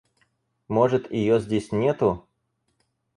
[0.67, 2.25] Может, её здесь нету?